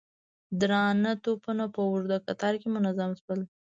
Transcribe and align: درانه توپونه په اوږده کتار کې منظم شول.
درانه 0.59 1.11
توپونه 1.23 1.65
په 1.73 1.79
اوږده 1.87 2.17
کتار 2.27 2.53
کې 2.61 2.67
منظم 2.75 3.11
شول. 3.21 3.41